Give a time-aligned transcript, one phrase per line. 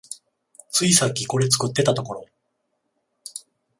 [0.71, 2.25] ついさっきこれ作ってたところ